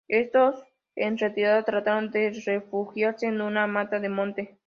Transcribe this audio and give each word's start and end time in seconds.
Estos 0.07 0.55
en 0.95 1.19
retirada 1.19 1.61
trataron 1.61 2.09
de 2.09 2.31
refugiarse 2.47 3.27
en 3.27 3.39
una 3.39 3.67
mata 3.67 3.99
de 3.99 4.09
monte. 4.09 4.57